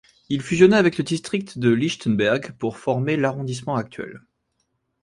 [0.29, 4.21] Il fusionna avec le district de Lichtenberg pour former l'arrondissement actuel.